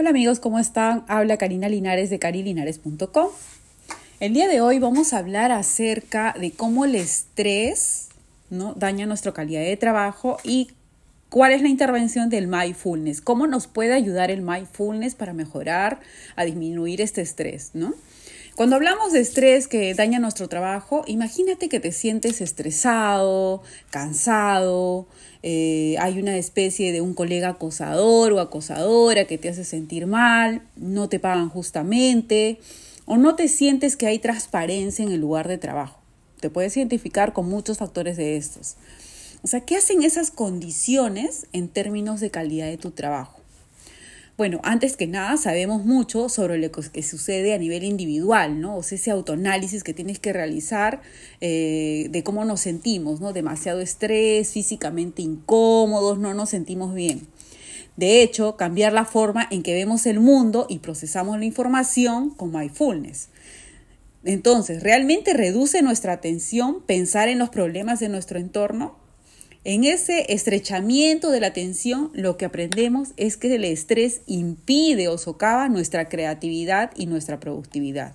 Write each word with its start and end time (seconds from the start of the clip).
Hola 0.00 0.08
amigos, 0.08 0.40
¿cómo 0.40 0.58
están? 0.58 1.04
Habla 1.08 1.36
Karina 1.36 1.68
Linares 1.68 2.08
de 2.08 2.18
carilinares.com. 2.18 3.28
El 4.18 4.32
día 4.32 4.48
de 4.48 4.62
hoy 4.62 4.78
vamos 4.78 5.12
a 5.12 5.18
hablar 5.18 5.52
acerca 5.52 6.34
de 6.40 6.52
cómo 6.52 6.86
el 6.86 6.94
estrés 6.94 8.08
¿no? 8.48 8.72
daña 8.72 9.04
nuestra 9.04 9.34
calidad 9.34 9.60
de 9.60 9.76
trabajo 9.76 10.38
y 10.42 10.68
cuál 11.28 11.52
es 11.52 11.60
la 11.60 11.68
intervención 11.68 12.30
del 12.30 12.46
mindfulness, 12.46 13.20
cómo 13.20 13.46
nos 13.46 13.66
puede 13.66 13.92
ayudar 13.92 14.30
el 14.30 14.40
mindfulness 14.40 15.14
para 15.14 15.34
mejorar, 15.34 16.00
a 16.34 16.46
disminuir 16.46 17.02
este 17.02 17.20
estrés, 17.20 17.72
¿no? 17.74 17.92
Cuando 18.60 18.76
hablamos 18.76 19.14
de 19.14 19.20
estrés 19.20 19.68
que 19.68 19.94
daña 19.94 20.18
nuestro 20.18 20.46
trabajo, 20.46 21.02
imagínate 21.06 21.70
que 21.70 21.80
te 21.80 21.92
sientes 21.92 22.42
estresado, 22.42 23.62
cansado, 23.88 25.06
eh, 25.42 25.96
hay 25.98 26.18
una 26.18 26.36
especie 26.36 26.92
de 26.92 27.00
un 27.00 27.14
colega 27.14 27.48
acosador 27.48 28.34
o 28.34 28.38
acosadora 28.38 29.24
que 29.24 29.38
te 29.38 29.48
hace 29.48 29.64
sentir 29.64 30.06
mal, 30.06 30.60
no 30.76 31.08
te 31.08 31.18
pagan 31.18 31.48
justamente 31.48 32.58
o 33.06 33.16
no 33.16 33.34
te 33.34 33.48
sientes 33.48 33.96
que 33.96 34.08
hay 34.08 34.18
transparencia 34.18 35.06
en 35.06 35.12
el 35.12 35.22
lugar 35.22 35.48
de 35.48 35.56
trabajo. 35.56 35.98
Te 36.40 36.50
puedes 36.50 36.76
identificar 36.76 37.32
con 37.32 37.48
muchos 37.48 37.78
factores 37.78 38.18
de 38.18 38.36
estos. 38.36 38.76
O 39.42 39.46
sea, 39.46 39.62
¿qué 39.62 39.76
hacen 39.76 40.02
esas 40.02 40.30
condiciones 40.30 41.46
en 41.54 41.68
términos 41.68 42.20
de 42.20 42.30
calidad 42.30 42.66
de 42.66 42.76
tu 42.76 42.90
trabajo? 42.90 43.39
Bueno, 44.40 44.58
antes 44.64 44.96
que 44.96 45.06
nada 45.06 45.36
sabemos 45.36 45.84
mucho 45.84 46.30
sobre 46.30 46.56
lo 46.56 46.72
que 46.72 47.02
sucede 47.02 47.52
a 47.52 47.58
nivel 47.58 47.84
individual, 47.84 48.58
¿no? 48.58 48.74
O 48.78 48.82
sea, 48.82 48.96
ese 48.96 49.10
autoanálisis 49.10 49.84
que 49.84 49.92
tienes 49.92 50.18
que 50.18 50.32
realizar 50.32 51.02
eh, 51.42 52.06
de 52.08 52.22
cómo 52.22 52.46
nos 52.46 52.60
sentimos, 52.60 53.20
¿no? 53.20 53.34
Demasiado 53.34 53.82
estrés, 53.82 54.50
físicamente 54.52 55.20
incómodos, 55.20 56.18
no 56.18 56.32
nos 56.32 56.48
sentimos 56.48 56.94
bien. 56.94 57.20
De 57.98 58.22
hecho, 58.22 58.56
cambiar 58.56 58.94
la 58.94 59.04
forma 59.04 59.46
en 59.50 59.62
que 59.62 59.74
vemos 59.74 60.06
el 60.06 60.20
mundo 60.20 60.64
y 60.70 60.78
procesamos 60.78 61.38
la 61.38 61.44
información 61.44 62.30
con 62.30 62.50
mindfulness. 62.50 63.28
Entonces, 64.24 64.82
¿realmente 64.82 65.34
reduce 65.34 65.82
nuestra 65.82 66.14
atención 66.14 66.80
pensar 66.86 67.28
en 67.28 67.38
los 67.38 67.50
problemas 67.50 68.00
de 68.00 68.08
nuestro 68.08 68.38
entorno? 68.38 68.99
En 69.62 69.84
ese 69.84 70.32
estrechamiento 70.32 71.30
de 71.30 71.40
la 71.40 71.48
atención, 71.48 72.10
lo 72.14 72.38
que 72.38 72.46
aprendemos 72.46 73.10
es 73.18 73.36
que 73.36 73.54
el 73.54 73.64
estrés 73.64 74.22
impide 74.24 75.08
o 75.08 75.18
socava 75.18 75.68
nuestra 75.68 76.08
creatividad 76.08 76.92
y 76.96 77.04
nuestra 77.04 77.40
productividad. 77.40 78.14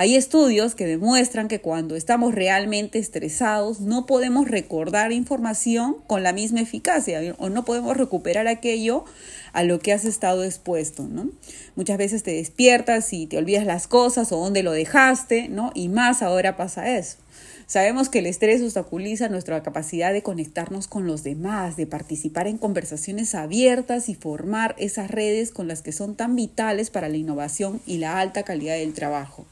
Hay 0.00 0.14
estudios 0.14 0.76
que 0.76 0.86
demuestran 0.86 1.48
que 1.48 1.60
cuando 1.60 1.96
estamos 1.96 2.32
realmente 2.32 3.00
estresados 3.00 3.80
no 3.80 4.06
podemos 4.06 4.46
recordar 4.46 5.10
información 5.10 5.96
con 6.06 6.22
la 6.22 6.32
misma 6.32 6.60
eficacia 6.60 7.34
o 7.38 7.48
no 7.48 7.64
podemos 7.64 7.96
recuperar 7.96 8.46
aquello 8.46 9.04
a 9.52 9.64
lo 9.64 9.80
que 9.80 9.92
has 9.92 10.04
estado 10.04 10.44
expuesto, 10.44 11.08
¿no? 11.08 11.30
Muchas 11.74 11.98
veces 11.98 12.22
te 12.22 12.30
despiertas 12.30 13.12
y 13.12 13.26
te 13.26 13.38
olvidas 13.38 13.66
las 13.66 13.88
cosas 13.88 14.30
o 14.30 14.36
dónde 14.36 14.62
lo 14.62 14.70
dejaste, 14.70 15.48
¿no? 15.48 15.72
Y 15.74 15.88
más 15.88 16.22
ahora 16.22 16.56
pasa 16.56 16.96
eso. 16.96 17.16
Sabemos 17.66 18.08
que 18.08 18.20
el 18.20 18.26
estrés 18.26 18.62
obstaculiza 18.62 19.28
nuestra 19.28 19.64
capacidad 19.64 20.12
de 20.12 20.22
conectarnos 20.22 20.86
con 20.86 21.08
los 21.08 21.24
demás, 21.24 21.76
de 21.76 21.88
participar 21.88 22.46
en 22.46 22.58
conversaciones 22.58 23.34
abiertas 23.34 24.08
y 24.08 24.14
formar 24.14 24.76
esas 24.78 25.10
redes 25.10 25.50
con 25.50 25.66
las 25.66 25.82
que 25.82 25.90
son 25.90 26.14
tan 26.14 26.36
vitales 26.36 26.90
para 26.90 27.08
la 27.08 27.16
innovación 27.16 27.80
y 27.84 27.98
la 27.98 28.20
alta 28.20 28.44
calidad 28.44 28.76
del 28.76 28.94
trabajo. 28.94 29.44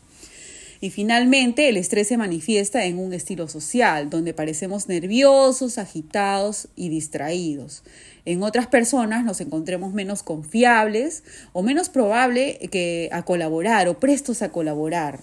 Y 0.80 0.90
finalmente, 0.90 1.68
el 1.68 1.76
estrés 1.76 2.08
se 2.08 2.16
manifiesta 2.16 2.84
en 2.84 2.98
un 2.98 3.12
estilo 3.12 3.48
social, 3.48 4.10
donde 4.10 4.34
parecemos 4.34 4.88
nerviosos, 4.88 5.78
agitados 5.78 6.68
y 6.76 6.88
distraídos. 6.88 7.82
En 8.24 8.42
otras 8.42 8.66
personas 8.66 9.24
nos 9.24 9.40
encontremos 9.40 9.92
menos 9.92 10.22
confiables 10.22 11.22
o 11.52 11.62
menos 11.62 11.88
probable 11.88 12.58
que 12.70 13.08
a 13.12 13.22
colaborar 13.22 13.88
o 13.88 13.98
prestos 14.00 14.42
a 14.42 14.50
colaborar. 14.50 15.20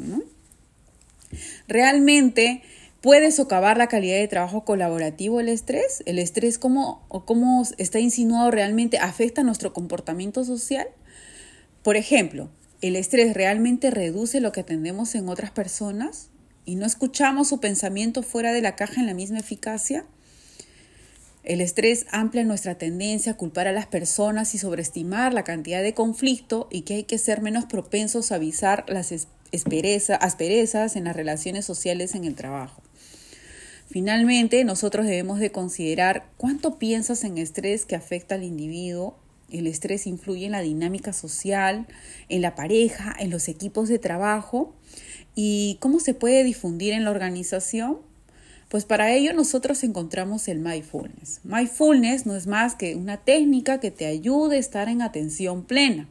Realmente 1.68 2.62
¿Puede 3.04 3.34
socavar 3.34 3.76
la 3.76 3.88
calidad 3.88 4.16
de 4.16 4.30
trabajo 4.30 4.64
colaborativo 4.64 5.42
el 5.42 5.50
estrés? 5.50 6.04
¿El 6.06 6.20
estrés 6.20 6.58
cómo 6.58 7.04
está 7.78 8.00
insinuado 8.00 8.50
realmente 8.50 8.98
afecta 8.98 9.44
nuestro 9.44 9.74
comportamiento 9.74 10.46
social? 10.46 10.88
Por 11.84 11.98
ejemplo, 11.98 12.50
¿el 12.84 12.98
estrés 12.98 13.34
realmente 13.34 13.92
reduce 13.92 14.42
lo 14.42 14.52
que 14.52 14.60
atendemos 14.60 15.16
en 15.16 15.30
otras 15.30 15.52
personas 15.52 16.28
y 16.66 16.76
no 16.76 16.86
escuchamos 16.86 17.48
su 17.48 17.62
pensamiento 17.62 18.24
fuera 18.24 18.52
de 18.52 18.62
la 18.62 18.76
caja 18.76 19.00
en 19.00 19.08
la 19.08 19.14
misma 19.14 19.40
eficacia? 19.40 20.06
El 21.46 21.62
estrés 21.62 22.06
amplia 22.12 22.44
nuestra 22.44 22.78
tendencia 22.78 23.32
a 23.32 23.38
culpar 23.38 23.70
a 23.70 23.72
las 23.72 23.88
personas 23.88 24.54
y 24.54 24.58
sobreestimar 24.58 25.34
la 25.34 25.46
cantidad 25.46 25.82
de 25.82 25.94
conflicto 25.94 26.68
y 26.70 26.82
que 26.82 26.96
hay 26.96 27.04
que 27.04 27.18
ser 27.18 27.42
menos 27.42 27.66
propensos 27.66 28.32
a 28.32 28.36
avisar 28.36 28.84
las 28.90 29.14
asperezas 30.20 30.96
en 30.98 31.06
las 31.06 31.16
relaciones 31.16 31.66
sociales 31.66 32.16
en 32.16 32.26
el 32.26 32.36
trabajo. 32.36 32.84
Finalmente, 33.90 34.66
nosotros 34.66 35.06
debemos 35.06 35.40
de 35.40 35.54
considerar 35.54 36.26
cuánto 36.36 36.80
piensas 36.80 37.24
en 37.24 37.38
estrés 37.38 37.86
que 37.86 37.96
afecta 37.96 38.36
al 38.36 38.44
individuo. 38.44 39.23
El 39.54 39.68
estrés 39.68 40.08
influye 40.08 40.48
en 40.48 40.52
la 40.52 40.62
dinámica 40.62 41.14
social, 41.14 41.88
en 42.28 42.42
la 42.42 42.56
pareja, 42.56 43.16
en 43.18 43.30
los 43.30 43.48
equipos 43.48 43.88
de 43.88 44.00
trabajo 44.00 44.74
y 45.36 45.78
cómo 45.80 46.00
se 46.00 46.14
puede 46.14 46.44
difundir 46.44 46.94
en 46.94 47.06
la 47.06 47.12
organización. 47.12 48.00
Pues 48.68 48.86
para 48.86 49.14
ello 49.14 49.34
nosotros 49.34 49.84
encontramos 49.84 50.48
el 50.48 50.60
mindfulness. 50.60 51.42
Mindfulness 51.44 52.26
no 52.26 52.36
es 52.36 52.48
más 52.48 52.74
que 52.74 52.96
una 52.96 53.18
técnica 53.18 53.80
que 53.80 53.92
te 53.92 54.08
ayude 54.08 54.58
a 54.58 54.60
estar 54.60 54.90
en 54.90 55.04
atención 55.04 55.64
plena. 55.64 56.10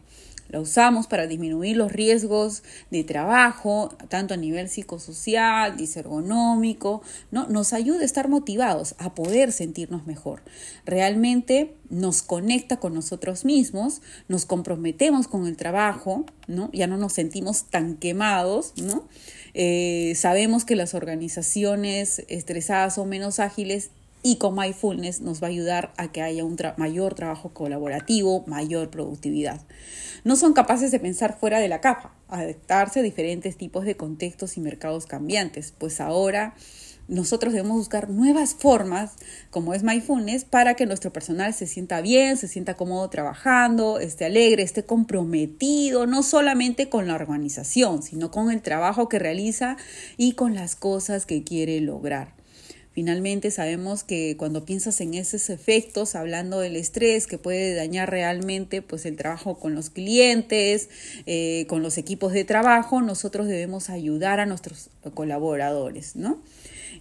La 0.52 0.60
usamos 0.60 1.06
para 1.06 1.26
disminuir 1.26 1.78
los 1.78 1.90
riesgos 1.90 2.62
de 2.90 3.04
trabajo, 3.04 3.88
tanto 4.08 4.34
a 4.34 4.36
nivel 4.36 4.68
psicosocial, 4.68 5.78
disergonómico, 5.78 7.02
¿no? 7.30 7.48
Nos 7.48 7.72
ayuda 7.72 8.02
a 8.02 8.04
estar 8.04 8.28
motivados, 8.28 8.94
a 8.98 9.14
poder 9.14 9.50
sentirnos 9.50 10.06
mejor. 10.06 10.42
Realmente 10.84 11.74
nos 11.88 12.22
conecta 12.22 12.76
con 12.76 12.92
nosotros 12.92 13.46
mismos, 13.46 14.02
nos 14.28 14.44
comprometemos 14.44 15.26
con 15.26 15.46
el 15.46 15.56
trabajo, 15.56 16.26
¿no? 16.46 16.69
Ya 16.74 16.86
no 16.86 16.98
nos 16.98 17.14
sentimos 17.14 17.64
tan 17.70 17.96
quemados, 17.96 18.74
¿no? 18.76 19.08
Eh, 19.54 20.12
sabemos 20.16 20.66
que 20.66 20.76
las 20.76 20.92
organizaciones 20.92 22.24
estresadas 22.28 22.96
son 22.96 23.08
menos 23.08 23.40
ágiles 23.40 23.90
y 24.22 24.36
con 24.36 24.54
Mindfulness 24.54 25.20
nos 25.20 25.42
va 25.42 25.48
a 25.48 25.50
ayudar 25.50 25.92
a 25.96 26.12
que 26.12 26.22
haya 26.22 26.44
un 26.44 26.56
mayor 26.76 27.14
trabajo 27.14 27.50
colaborativo, 27.52 28.44
mayor 28.46 28.90
productividad. 28.90 29.60
No 30.24 30.36
son 30.36 30.52
capaces 30.52 30.90
de 30.92 31.00
pensar 31.00 31.38
fuera 31.38 31.58
de 31.58 31.68
la 31.68 31.80
capa, 31.80 32.14
adaptarse 32.28 33.00
a 33.00 33.02
diferentes 33.02 33.56
tipos 33.56 33.84
de 33.84 33.96
contextos 33.96 34.56
y 34.56 34.60
mercados 34.60 35.06
cambiantes, 35.06 35.74
pues 35.76 36.00
ahora 36.00 36.54
nosotros 37.08 37.52
debemos 37.52 37.76
buscar 37.76 38.08
nuevas 38.08 38.54
formas, 38.54 39.16
como 39.50 39.74
es 39.74 39.82
Mindfulness, 39.82 40.44
para 40.44 40.74
que 40.74 40.86
nuestro 40.86 41.12
personal 41.12 41.52
se 41.52 41.66
sienta 41.66 42.00
bien, 42.00 42.36
se 42.36 42.46
sienta 42.46 42.74
cómodo 42.74 43.10
trabajando, 43.10 43.98
esté 43.98 44.26
alegre, 44.26 44.62
esté 44.62 44.84
comprometido, 44.84 46.06
no 46.06 46.22
solamente 46.22 46.88
con 46.88 47.08
la 47.08 47.16
organización, 47.16 48.02
sino 48.02 48.30
con 48.30 48.50
el 48.52 48.62
trabajo 48.62 49.08
que 49.08 49.18
realiza 49.18 49.76
y 50.16 50.32
con 50.32 50.54
las 50.54 50.76
cosas 50.76 51.26
que 51.26 51.42
quiere 51.42 51.80
lograr. 51.80 52.41
Finalmente 52.92 53.50
sabemos 53.50 54.04
que 54.04 54.36
cuando 54.36 54.66
piensas 54.66 55.00
en 55.00 55.14
esos 55.14 55.48
efectos, 55.48 56.14
hablando 56.14 56.60
del 56.60 56.76
estrés 56.76 57.26
que 57.26 57.38
puede 57.38 57.75
dañar 57.75 58.10
realmente 58.10 58.82
pues 58.82 59.06
el 59.06 59.16
trabajo 59.16 59.58
con 59.58 59.75
los 59.75 59.88
clientes, 59.88 60.91
eh, 61.25 61.64
con 61.69 61.82
los 61.82 61.97
equipos 61.97 62.34
de 62.34 62.44
trabajo, 62.44 63.00
nosotros 63.00 63.47
debemos 63.47 63.88
ayudar 63.88 64.41
a 64.41 64.47
nuestros 64.47 64.91
colaboradores, 65.14 66.16
¿no? 66.16 66.38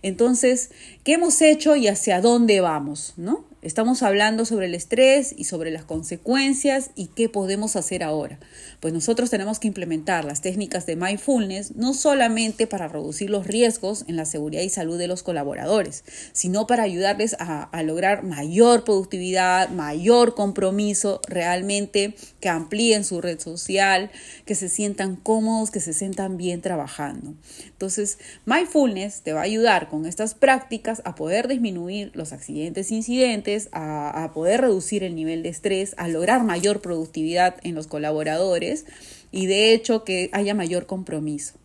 Entonces, 0.03 0.71
¿qué 1.03 1.13
hemos 1.13 1.41
hecho 1.41 1.75
y 1.75 1.87
hacia 1.87 2.21
dónde 2.21 2.61
vamos, 2.61 3.13
no? 3.17 3.51
Estamos 3.61 4.01
hablando 4.01 4.43
sobre 4.45 4.65
el 4.65 4.73
estrés 4.73 5.35
y 5.37 5.43
sobre 5.43 5.69
las 5.69 5.83
consecuencias 5.83 6.89
y 6.95 7.07
qué 7.15 7.29
podemos 7.29 7.75
hacer 7.75 8.01
ahora. 8.01 8.39
Pues 8.79 8.91
nosotros 8.91 9.29
tenemos 9.29 9.59
que 9.59 9.67
implementar 9.67 10.25
las 10.25 10.41
técnicas 10.41 10.87
de 10.87 10.95
mindfulness 10.95 11.75
no 11.75 11.93
solamente 11.93 12.65
para 12.65 12.87
reducir 12.87 13.29
los 13.29 13.45
riesgos 13.45 14.03
en 14.07 14.15
la 14.15 14.25
seguridad 14.25 14.63
y 14.63 14.69
salud 14.69 14.97
de 14.97 15.07
los 15.07 15.21
colaboradores, 15.21 16.03
sino 16.33 16.65
para 16.65 16.81
ayudarles 16.81 17.35
a, 17.37 17.61
a 17.61 17.83
lograr 17.83 18.23
mayor 18.23 18.83
productividad, 18.83 19.69
mayor 19.69 20.33
compromiso, 20.33 21.21
realmente 21.27 22.15
que 22.39 22.49
amplíen 22.49 23.03
su 23.03 23.21
red 23.21 23.39
social, 23.39 24.09
que 24.45 24.55
se 24.55 24.69
sientan 24.69 25.15
cómodos, 25.15 25.69
que 25.69 25.81
se 25.81 25.93
sientan 25.93 26.35
bien 26.35 26.61
trabajando. 26.61 27.35
Entonces, 27.67 28.17
mindfulness 28.47 29.21
te 29.21 29.33
va 29.33 29.41
a 29.41 29.43
ayudar 29.43 29.87
con 29.91 30.07
estas 30.07 30.33
prácticas 30.33 31.03
a 31.05 31.13
poder 31.13 31.47
disminuir 31.47 32.11
los 32.15 32.31
accidentes 32.33 32.91
incidentes 32.91 33.69
a, 33.73 34.31
poder 34.33 34.61
reducir 34.61 35.03
el 35.03 35.13
nivel 35.13 35.43
de 35.43 35.49
estrés, 35.49 35.93
a 35.97 36.07
lograr 36.07 36.43
mayor 36.43 36.81
productividad 36.81 37.57
en 37.61 37.75
los 37.75 37.85
colaboradores 37.85 38.85
y 39.31 39.45
de 39.45 39.73
hecho 39.73 40.03
que 40.03 40.29
haya 40.31 40.55
mayor 40.55 40.85
compromiso. 40.85 41.55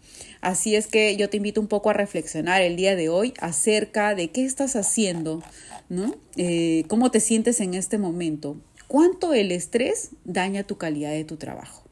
Así 0.40 0.74
es 0.74 0.88
que 0.88 1.16
yo 1.16 1.30
te 1.30 1.38
invito 1.38 1.60
un 1.60 1.68
poco 1.68 1.88
a 1.90 1.94
reflexionar 1.94 2.62
el 2.62 2.76
día 2.76 2.96
de 2.96 3.08
hoy 3.08 3.32
acerca 3.40 4.14
de 4.14 4.28
qué 4.28 4.44
estás 4.44 4.76
haciendo, 4.76 5.42
¿no? 5.88 6.16
Eh, 6.36 6.84
¿Cómo 6.88 7.10
te 7.10 7.20
sientes 7.20 7.60
en 7.60 7.74
este 7.74 7.96
momento? 7.96 8.56
cuánto 8.88 9.34
el 9.34 9.52
estrés 9.52 10.10
daña 10.24 10.64
tu 10.64 10.78
calidad 10.78 11.10
de 11.10 11.24
tu 11.24 11.36
trabajo. 11.36 11.84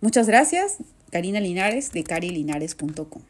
Muchas 0.00 0.26
gracias, 0.26 0.78
Karina 1.10 1.40
Linares 1.40 1.92
de 1.92 2.02
carilinares.com. 2.04 3.22